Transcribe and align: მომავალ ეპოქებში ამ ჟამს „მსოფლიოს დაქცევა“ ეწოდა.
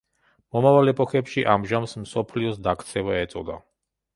მომავალ 0.55 0.91
ეპოქებში 0.93 1.45
ამ 1.53 1.67
ჟამს 1.73 1.93
„მსოფლიოს 2.07 2.59
დაქცევა“ 2.69 3.21
ეწოდა. 3.27 3.63